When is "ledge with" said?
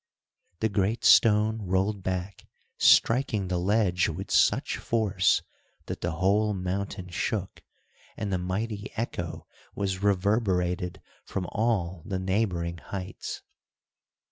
3.59-4.31